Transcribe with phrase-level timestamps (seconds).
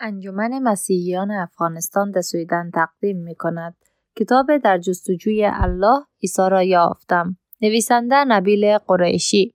[0.00, 3.74] انجمن مسیحیان افغانستان در سویدن تقدیم می کند.
[4.16, 7.36] کتاب در جستجوی الله عیسی را یافتم.
[7.60, 9.54] نویسنده نبیل قریشی.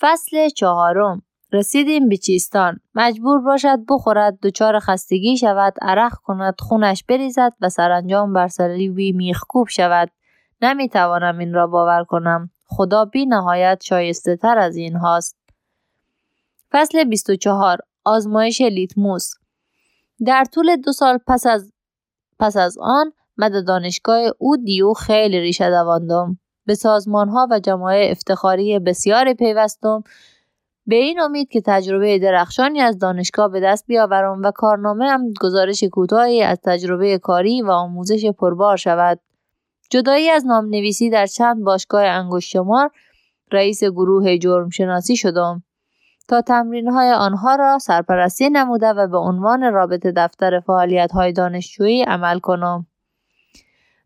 [0.00, 1.22] فصل چهارم.
[1.52, 8.32] رسیدیم به چیستان مجبور باشد بخورد دچار خستگی شود عرق کند خونش بریزد و سرانجام
[8.32, 10.10] بر صلیبی میخکوب شود.
[10.62, 12.50] نمی‌توانم این را باور کنم.
[12.66, 15.36] خدا بی نهایت شایسته تر از این هاست.
[16.72, 19.34] فصل 24 آزمایش لیتموس
[20.26, 21.72] در طول دو سال پس از,
[22.38, 26.38] پس از آن مد دانشگاه او دیو خیلی ریشه دواندم.
[26.66, 30.02] به سازمان ها و جماعه افتخاری بسیاری پیوستم.
[30.86, 35.84] به این امید که تجربه درخشانی از دانشگاه به دست بیاورم و کارنامه هم گزارش
[35.84, 39.20] کوتاهی از تجربه کاری و آموزش پربار شود.
[39.90, 42.90] جدایی از نام نویسی در چند باشگاه انگشت شمار
[43.52, 45.62] رئیس گروه جرم شناسی شدم.
[46.28, 52.02] تا تمرین های آنها را سرپرستی نموده و به عنوان رابط دفتر فعالیت های دانشجویی
[52.02, 52.86] عمل کنم.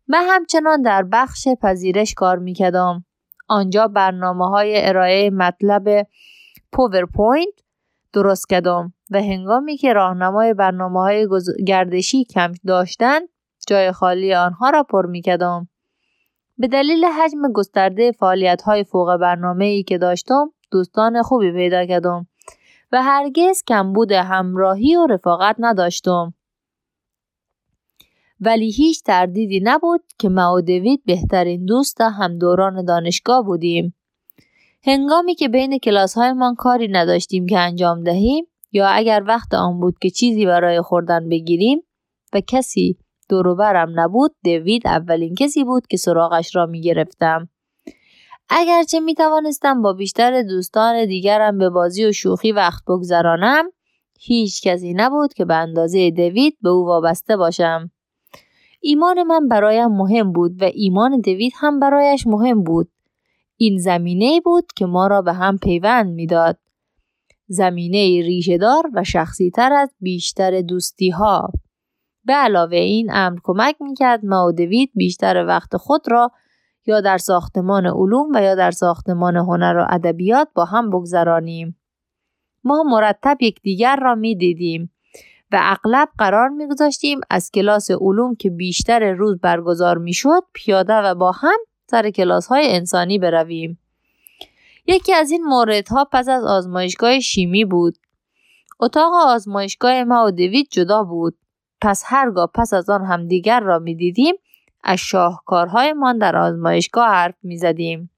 [0.07, 3.05] من همچنان در بخش پذیرش کار می کردم.
[3.47, 6.07] آنجا برنامه های ارائه مطلب
[6.71, 7.53] PowerPoint
[8.13, 11.27] درست کردم و هنگامی که راهنمای برنامه های
[11.67, 13.29] گردشی کم داشتند
[13.67, 15.67] جای خالی آنها را پر می کردم.
[16.57, 22.27] به دلیل حجم گسترده فعالیت های فوق برنامه ای که داشتم دوستان خوبی پیدا کردم
[22.91, 26.33] و هرگز کمبود همراهی و رفاقت نداشتم.
[28.41, 33.95] ولی هیچ تردیدی نبود که ما و دوید بهترین دوست هم دوران دانشگاه بودیم.
[34.83, 39.99] هنگامی که بین کلاس من کاری نداشتیم که انجام دهیم یا اگر وقت آن بود
[39.99, 41.81] که چیزی برای خوردن بگیریم
[42.33, 42.97] و کسی
[43.29, 47.49] دوروبرم نبود دوید اولین کسی بود که سراغش را می گرفتم.
[48.49, 53.71] اگرچه می توانستم با بیشتر دوستان دیگرم به بازی و شوخی وقت بگذرانم
[54.19, 57.91] هیچ کسی نبود که به اندازه دوید به او وابسته باشم.
[58.81, 62.91] ایمان من برایم مهم بود و ایمان دوید هم برایش مهم بود.
[63.57, 66.57] این زمینه بود که ما را به هم پیوند می‌داد.
[67.47, 71.51] زمینه ریشهدار و شخصی تر از بیشتر دوستی ها.
[72.25, 76.31] به علاوه این امر کمک می‌کرد ما و دوید بیشتر وقت خود را
[76.89, 81.79] یا در ساختمان علوم و یا در ساختمان هنر و ادبیات با هم بگذرانیم.
[82.63, 84.91] ما مرتب یکدیگر را می دیدیم
[85.51, 90.93] و اغلب قرار می گذاشتیم از کلاس علوم که بیشتر روز برگزار می شد پیاده
[90.93, 91.57] و با هم
[91.87, 93.79] سر کلاس های انسانی برویم.
[94.87, 97.97] یکی از این موردها پس از آزمایشگاه شیمی بود.
[98.79, 101.37] اتاق آزمایشگاه ما و دوید جدا بود.
[101.81, 104.35] پس هرگاه پس از آن هم دیگر را می دیدیم
[104.83, 108.09] از شاهکارهایمان در آزمایشگاه حرف می زدیم.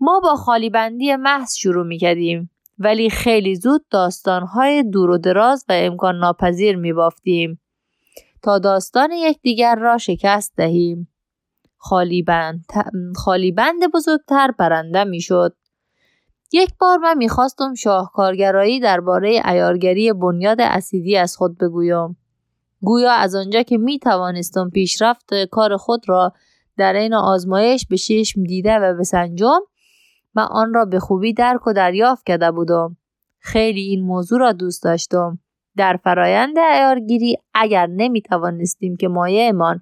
[0.00, 5.64] ما با خالی بندی محض شروع می کردیم ولی خیلی زود داستانهای دور و دراز
[5.68, 7.60] و امکان ناپذیر می بافتیم
[8.42, 11.08] تا داستان یکدیگر را شکست دهیم.
[11.76, 12.64] خالی بند,
[13.16, 15.56] خالی بند بزرگتر برنده می شد.
[16.52, 22.16] یک بار من می‌خواستم شاهکارگرایی درباره ایارگری بنیاد اسیدی از خود بگویم.
[22.80, 26.32] گویا از آنجا که می توانستم پیشرفت کار خود را
[26.76, 29.60] در این آزمایش به چشم دیده و بسنجم
[30.34, 32.96] و آن را به خوبی درک و دریافت کرده بودم.
[33.38, 35.38] خیلی این موضوع را دوست داشتم.
[35.76, 39.80] در فرایند ایارگیری اگر نمی توانستیم که مایهمان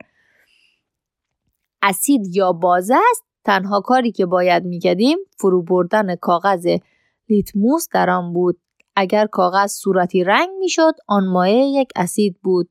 [1.82, 6.76] اسید یا بازه است تنها کاری که باید می‌کردیم فرو بردن کاغذ
[7.28, 8.60] لیتموس در آن بود.
[8.96, 12.68] اگر کاغذ صورتی رنگ می‌شد آن مایه یک اسید بود.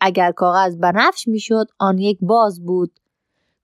[0.00, 2.92] اگر کاغذ بنفش می‌شد آن یک باز بود.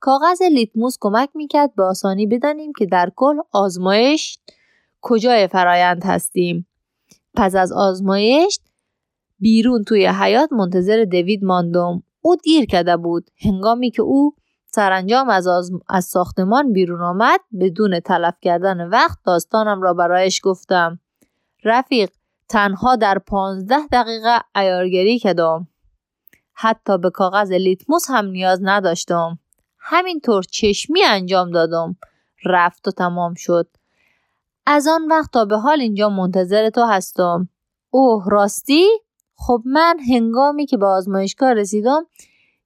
[0.01, 4.39] کاغذ لیتموس کمک می‌کرد به آسانی بدانیم که در کل آزمایش
[5.01, 6.67] کجای فرایند هستیم.
[7.35, 8.59] پس از آزمایش
[9.39, 12.03] بیرون توی حیات منتظر دوید ماندم.
[12.21, 13.31] او دیر کرده بود.
[13.45, 14.35] هنگامی که او
[14.67, 15.49] سرانجام از,
[15.89, 20.99] از ساختمان بیرون آمد بدون تلف کردن وقت داستانم را برایش گفتم.
[21.65, 22.11] رفیق
[22.49, 25.69] تنها در پانزده دقیقه ایارگری کردم
[26.55, 29.39] حتی به کاغذ لیتموس هم نیاز نداشتم.
[29.79, 31.97] همینطور چشمی انجام دادم.
[32.45, 33.69] رفت و تمام شد.
[34.67, 37.49] از آن وقت تا به حال اینجا منتظر تو هستم.
[37.91, 38.87] اوه راستی؟
[39.37, 42.07] خب من هنگامی که به آزمایشگاه رسیدم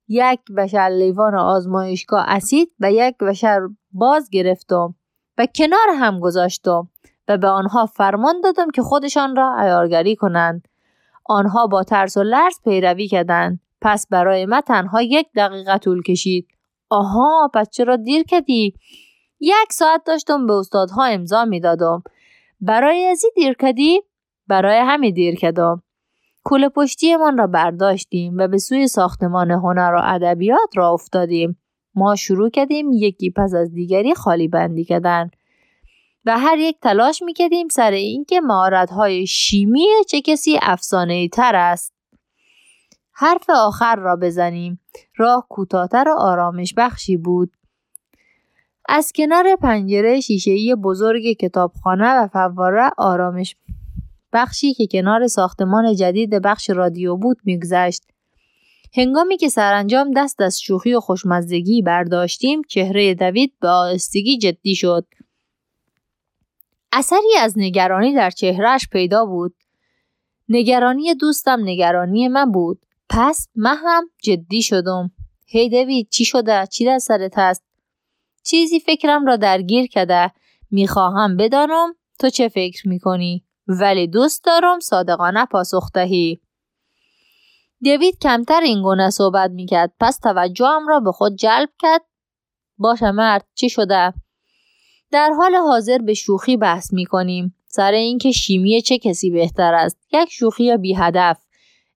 [0.09, 4.95] یک بشر لیوان آزمایشگاه اسید و یک بشر باز گرفتم
[5.39, 6.89] و کنار هم گذاشتم
[7.29, 10.69] و به آنها فرمان دادم که خودشان را عیارگری کنند.
[11.25, 13.61] آنها با ترس و لرز پیروی کردند.
[13.83, 16.49] پس برای من تنها یک دقیقه طول کشید.
[16.91, 18.75] آها پس چرا دیر کردی؟
[19.41, 22.03] یک ساعت داشتم به استادها امضا می‌دادم.
[22.61, 24.01] برای ازی دیر کردی؟
[24.47, 25.83] برای همین دیر کردم.
[26.45, 31.59] کل پشتیمان را برداشتیم و به سوی ساختمان هنر و ادبیات را افتادیم.
[31.95, 35.31] ما شروع کردیم یکی پس از دیگری خالی بندی کردن.
[36.25, 41.98] و هر یک تلاش می‌کردیم سر اینکه مهارت های شیمی چه کسی افسانه تر است.
[43.21, 44.81] حرف آخر را بزنیم.
[45.17, 47.53] راه کوتاهتر و آرامش بخشی بود.
[48.89, 53.57] از کنار پنجره شیشهای بزرگ کتابخانه و فواره آرامش
[54.33, 58.03] بخشی که کنار ساختمان جدید بخش رادیو بود میگذشت.
[58.97, 65.07] هنگامی که سرانجام دست از شوخی و خوشمزدگی برداشتیم چهره دوید به آهستگی جدی شد.
[66.93, 69.55] اثری از نگرانی در چهرهش پیدا بود.
[70.49, 72.88] نگرانی دوستم نگرانی من بود.
[73.11, 75.11] پس من هم جدی شدم.
[75.47, 77.65] هی دوید چی شده؟ چی در سرت هست؟
[78.45, 80.33] چیزی فکرم را درگیر کرده.
[80.71, 86.41] می‌خواهم بدانم تو چه فکر می‌کنی؟ ولی دوست دارم صادقانه پاسخ دهی.
[87.81, 89.93] دیوید کمتر این گونه صحبت می‌کرد.
[90.01, 92.03] پس توجهم را به خود جلب کرد.
[92.79, 94.15] باشه مرد چی شده؟
[95.11, 97.55] در حال حاضر به شوخی بحث می‌کنیم.
[97.67, 101.48] سر اینکه شیمی چه کسی بهتر است؟ یک شوخی بی هدف.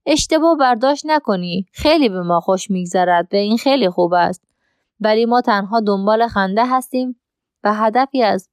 [0.06, 1.66] اشتباه برداشت نکنی.
[1.72, 4.44] خیلی به ما خوش میگذرد و این خیلی خوب است.
[5.00, 7.20] ولی ما تنها دنبال خنده هستیم
[7.64, 8.49] و هدفی از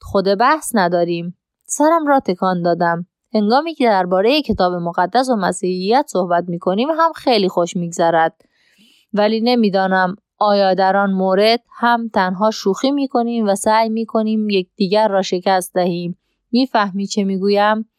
[0.00, 1.38] خود بحث نداریم.
[1.66, 3.06] سرم را تکان دادم.
[3.34, 8.40] هنگامی که درباره کتاب مقدس و مسیحیت صحبت می کنیم هم خیلی خوش میگذرد.
[9.12, 14.50] ولی نمی‌دانم آیا در آن مورد هم تنها شوخی می کنیم و سعی می کنیم
[14.50, 16.18] یکدیگر را شکست دهیم.
[16.52, 17.89] می‌فهمی چه می‌گویم؟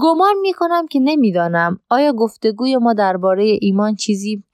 [0.00, 1.80] گمان می کنم که نمی‌دانم.
[1.88, 4.44] آیا گفتگوی ما درباره ایمان چیزی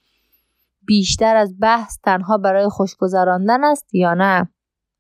[0.87, 4.49] بیشتر از بحث تنها برای خوشگذراندن است یا نه؟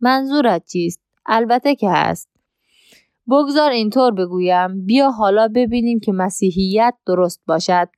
[0.00, 2.28] منظورت چیست؟ البته که هست.
[3.30, 4.86] بگذار اینطور بگویم.
[4.86, 7.88] بیا حالا ببینیم که مسیحیت درست باشد.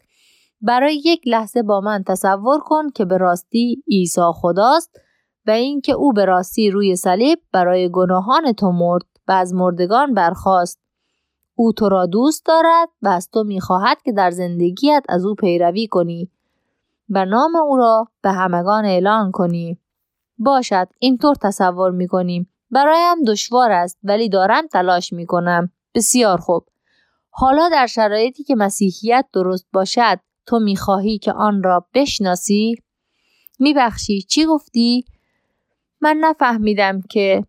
[0.61, 5.01] برای یک لحظه با من تصور کن که به راستی عیسی خداست
[5.47, 10.81] و اینکه او به راستی روی صلیب برای گناهان تو مرد و از مردگان برخاست.
[11.61, 15.87] او تو را دوست دارد و از تو می‌خواهد که در زندگیت از او پیروی
[15.87, 16.31] کنی
[17.11, 19.79] و نام او را به همگان اعلان کنی
[20.39, 25.71] باشد اینطور تصور می‌کنیم برایم دشوار است ولی دارم تلاش می کنم.
[25.95, 26.67] بسیار خوب.
[27.31, 32.77] حالا در شرایطی که مسیحیت درست باشد تو می‌خواهی که آن را بشناسی؟
[33.59, 35.05] میبخشی چی گفتی؟
[36.01, 37.45] من نفهمیدم که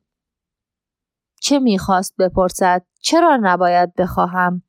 [1.41, 4.63] چه می‌خواست بپرسد چرا نباید بخواهم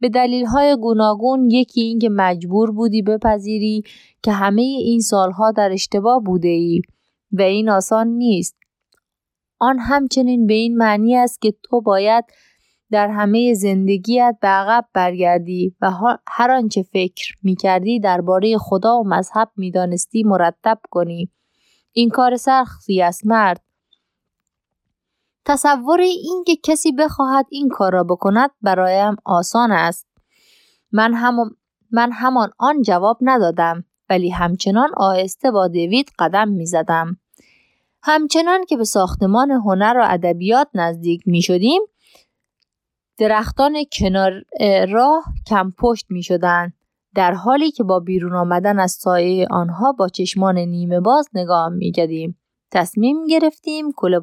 [0.00, 3.82] به دلیل های گوناگون یکی این که مجبور بودی بپذیری
[4.22, 6.82] که همه این سالها در اشتباه بوده ای
[7.32, 8.56] و این آسان نیست
[9.58, 12.24] آن همچنین به این معنی است که تو باید
[12.90, 15.92] در همه زندگیت به عقب برگردی و
[16.28, 21.30] هر آنچه فکر می کردی درباره خدا و مذهب می دانستی مرتب کنی.
[21.92, 23.67] این کار سختی است مرد.
[25.48, 30.06] تصور اینکه کسی بخواهد این کار را بکند برایم آسان است.
[30.92, 31.56] من, هم
[31.90, 37.16] من همان آن جواب ندادم ولی همچنان آهسته با دیوید قدم می زدم.
[38.02, 41.82] همچنان که به ساختمان هنر و ادبیات نزدیک می شدیم
[43.18, 44.32] درختان کنار
[44.88, 46.72] راه کم پشت می شدن.
[47.14, 51.92] در حالی که با بیرون آمدن از سایه آنها با چشمان نیمه باز نگاه می
[51.92, 52.38] گدیم.
[52.70, 54.20] تصمیم گرفتیم کل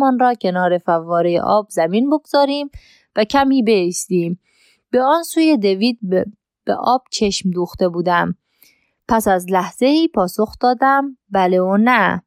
[0.00, 2.70] من را کنار فواره آب زمین بگذاریم
[3.16, 4.40] و کمی بیستیم.
[4.90, 6.24] به آن سوی دوید به,
[6.64, 8.34] به آب چشم دوخته بودم.
[9.08, 12.22] پس از لحظه ای پاسخ دادم بله و نه.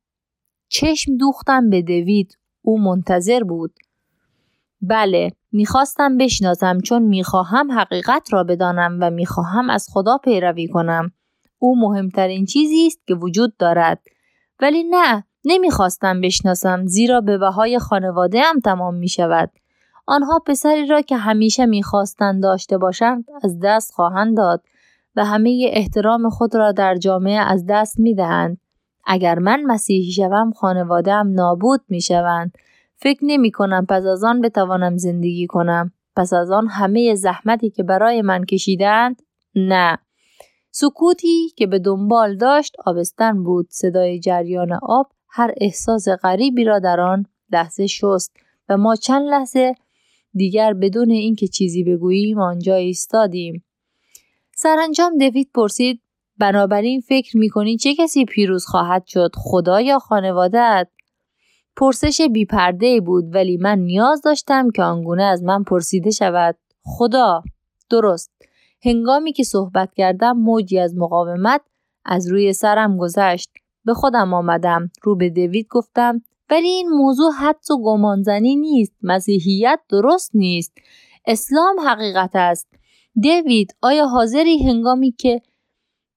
[0.70, 3.74] چشم دوختم به دوید او منتظر بود
[4.82, 11.12] بله می‌خواستم بشناسم چون می‌خواهم حقیقت را بدانم و می‌خواهم از خدا پیروی کنم
[11.60, 14.02] او مهمترین چیزی است که وجود دارد
[14.60, 19.52] ولی نه نمی‌خواستم بشناسم زیرا به بهای خانواده هم تمام می شود.
[20.06, 24.64] آنها پسری را که همیشه می‌خواستند داشته باشند از دست خواهند داد
[25.16, 28.58] و همه احترام خود را در جامعه از دست می دهند.
[29.06, 32.58] اگر من مسیحی شوم خانوادهام نابود می شوند.
[32.96, 35.92] فکر نمی کنم پس از آن بتوانم زندگی کنم.
[36.16, 39.22] پس از آن همه زحمتی که برای من کشیدند
[39.56, 39.98] نه.
[40.72, 47.00] سکوتی که به دنبال داشت آبستن بود صدای جریان آب هر احساس غریبی را در
[47.00, 48.32] آن لحظه شست
[48.70, 49.76] و ما چند لحظه
[50.34, 53.64] دیگر بدون اینکه چیزی بگوییم آنجا ایستادیم.
[54.56, 56.02] سرانجام دوید پرسید
[56.38, 60.88] بنابراین فکر می‌کنی چه کسی پیروز خواهد شد خدا یا خانوادت
[61.76, 66.58] پرسش بیپرده بود ولی من نیاز داشتم که آنگونه از من پرسیده شود.
[66.84, 67.44] خدا
[67.90, 68.32] درست.
[68.86, 71.62] هنگامی که صحبت کردم موجی از مقاومت
[72.06, 73.50] از روی سرم گذشت.
[73.86, 74.90] به خودم آمدم.
[75.04, 80.74] رو به دوید گفتم ولی این موضوع حدس و گمانزنی نیست مسیحیت درست نیست.
[81.26, 82.68] اسلام حقیقت است.
[83.16, 85.42] دیوید آیا حاضری هنگامی که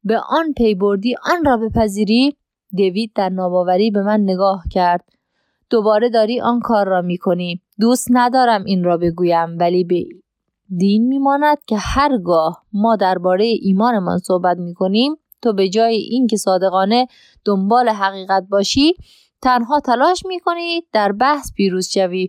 [0.05, 2.37] به آن پی بردی آن را بپذیری؟
[2.73, 5.05] دیوید در ناباوری به من نگاه کرد.
[5.71, 7.63] دوباره داری آن کار را می‌کنی.
[7.81, 10.05] دوست ندارم این را بگویم ولی به
[10.77, 17.07] دین میماند که هرگاه ما درباره ایمانمان صحبت می‌کنیم تو به جای اینکه صادقانه
[17.45, 18.95] دنبال حقیقت باشی
[19.43, 22.29] تنها تلاش می‌کنی در بحث پیروز شوی.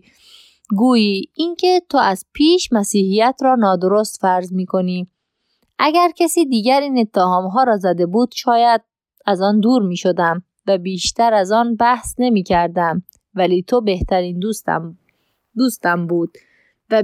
[0.76, 5.10] گویی اینکه تو از پیش مسیحیت را نادرست فرض می‌کنی.
[5.78, 8.80] اگر کسی دیگر این اتهام ها را زده بود شاید
[9.26, 13.02] از آن دور می شدم و بیشتر از آن بحث نمی کردم
[13.34, 14.98] ولی تو بهترین دوستم
[15.56, 16.38] دوستم بود
[16.90, 17.02] و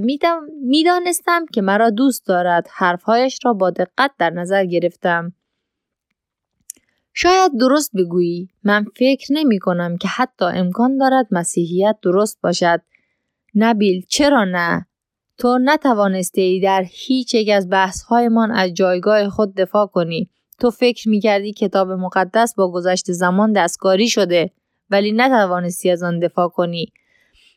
[0.61, 2.67] می‌دانستم که مرا دوست دارد.
[2.71, 5.33] حرفهایش را با دقت در نظر گرفتم.
[7.17, 8.49] شاید درست بگویی.
[8.63, 12.81] من فکر نمی کنم که حتی امکان دارد مسیحیت درست باشد.
[13.55, 14.85] نبیل چرا نه؟
[15.37, 20.29] تو نتوانسته ای در هیچ یک از بحثهایمان از جایگاه خود دفاع کنی.
[20.59, 24.51] تو فکر می کردی کتاب مقدس با گذشت زمان دستکاری شده
[24.89, 26.91] ولی نتوانستی از آن دفاع کنی.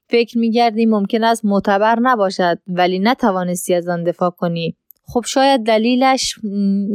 [0.09, 4.77] فکر می کردی ممکن است معتبر نباشد ولی نتوانستی از آن دفاع کنی.
[5.03, 6.35] خب شاید دلیلش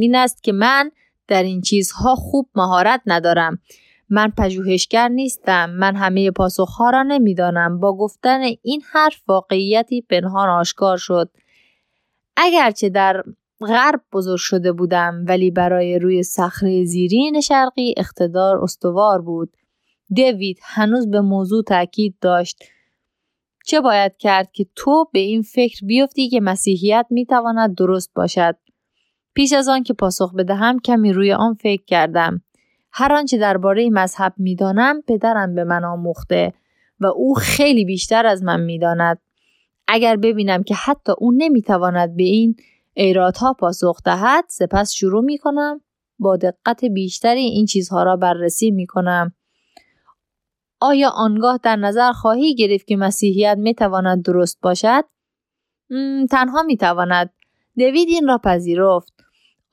[0.00, 0.90] این است که من
[1.28, 3.58] در این چیزها خوب مهارت ندارم.
[4.08, 5.70] من پژوهشگر نیستم.
[5.70, 7.80] من همه پاسخها را نمی‌دانم.
[7.80, 11.30] با گفتن این حرف واقعیتی پنهان آشکار شد.
[12.36, 13.22] اگرچه در
[13.60, 19.56] غرب بزرگ شده بودم ولی برای روی صخره زیرین شرقی اقتدار استوار بود.
[20.08, 22.64] دیوید هنوز به موضوع تاکید داشت.
[23.66, 28.56] چه باید کرد که تو به این فکر بیفتی که مسیحیت می‌تواند درست باشد؟
[29.34, 32.42] پیش از آن که پاسخ بدهم کمی روی آن فکر کردم
[32.92, 36.52] هر آنچه درباره مذهب می‌دانم پدرم به من آموخته
[37.00, 39.18] و او خیلی بیشتر از من می‌داند
[39.88, 42.56] اگر ببینم که حتی او نمی‌تواند به این
[42.94, 45.80] ایرادها پاسخ دهد سپس شروع می کنم
[46.18, 49.32] با دقت بیشتری این چیزها را بررسی می کنم.
[50.80, 55.04] آیا آنگاه در نظر خواهی گرفت که مسیحیت می تواند درست باشد؟
[56.30, 57.30] تنها می تواند.
[57.78, 59.13] دوید این را پذیرفت.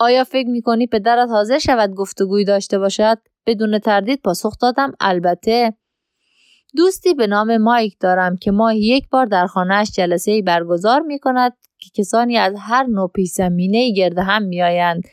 [0.01, 5.73] آیا فکر می کنی پدرت حاضر شود گفتگوی داشته باشد؟ بدون تردید پاسخ دادم البته.
[6.75, 11.57] دوستی به نام مایک دارم که ماهی یک بار در خانهش جلسه برگزار می کند
[11.77, 15.03] که کسانی از هر نوع پیش زمینه گرد هم می آیند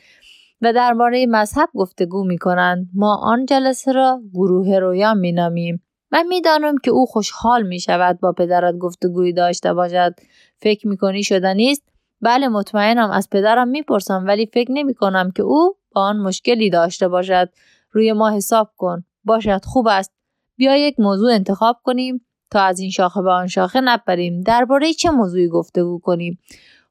[0.61, 2.87] و درباره مذهب گفتگو می کنند.
[2.93, 5.83] ما آن جلسه را گروه رویان می نامیم.
[6.11, 10.15] من می‌دانم که او خوشحال می شود با پدرت گفتگویی داشته باشد.
[10.61, 11.83] فکر می کنی شدنی است؟
[12.21, 17.07] بله مطمئنم از پدرم می‌پرسم ولی فکر نمی کنم که او با آن مشکلی داشته
[17.07, 17.49] باشد.
[17.91, 19.03] روی ما حساب کن.
[19.23, 20.13] باشد خوب است.
[20.55, 25.09] بیا یک موضوع انتخاب کنیم تا از این شاخه به آن شاخه نپریم درباره چه
[25.09, 26.39] موضوعی گفتگو کنیم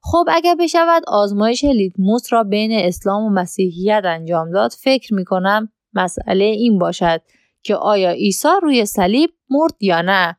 [0.01, 5.69] خب اگر بشود آزمایش لیتموس را بین اسلام و مسیحیت انجام داد فکر می کنم
[5.93, 7.21] مسئله این باشد
[7.63, 10.37] که آیا عیسی روی صلیب مرد یا نه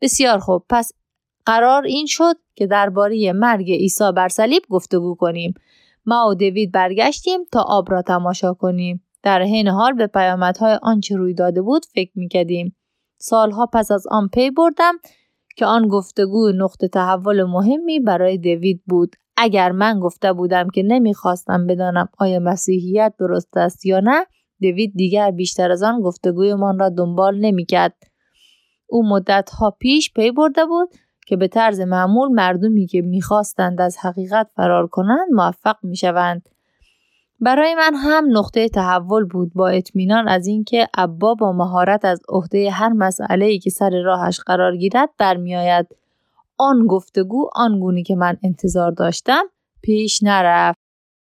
[0.00, 0.92] بسیار خوب پس
[1.50, 5.54] قرار این شد که درباره مرگ عیسی بر صلیب گفتگو کنیم.
[6.06, 9.02] ما و دوید برگشتیم تا آب را تماشا کنیم.
[9.22, 12.76] در حین حال به پیامدهای آنچه روی داده بود فکر می‌کردیم.
[13.18, 14.94] سالها پس از آن پی بردم
[15.56, 19.16] که آن گفتگو نقطه تحول مهمی برای دوید بود.
[19.36, 24.26] اگر من گفته بودم که نمی‌خواستم بدانم آیا مسیحیت درست است یا نه
[24.62, 27.94] دوید دیگر بیشتر از آن گفتگویمان را دنبال نمی‌کرد.
[28.86, 30.88] او مدتها پیش پی برده بود
[31.30, 36.48] که به طرز معمول مردمی که می‌خواستند از حقیقت فرار کنند موفق می‌شوند.
[37.40, 42.70] برای من هم نقطه تحول بود با اطمینان از اینکه ابا با مهارت از عهده
[42.70, 45.86] هر مسئله ای که سر راهش قرار گیرد برمیآید.
[46.58, 49.42] آن گفتگو آنگونه که من انتظار داشتم
[49.82, 50.79] پیش نرفت.